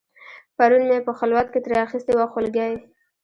[0.57, 2.73] پرون مې په خلوت کې ترې اخیستې وه خولګۍ